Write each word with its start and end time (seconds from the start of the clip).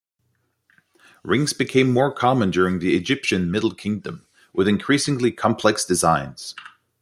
Rings 1.23 1.53
became 1.53 1.93
more 1.93 2.11
common 2.11 2.49
during 2.49 2.79
the 2.79 2.95
Egyptian 2.97 3.51
middle 3.51 3.69
kingdom, 3.75 4.25
with 4.51 4.67
increasingly 4.67 5.31
complex 5.31 5.85
designs. 5.85 6.55